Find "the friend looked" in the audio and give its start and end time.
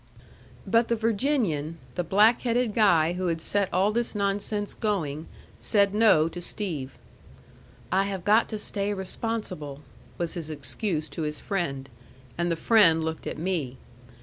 12.51-13.27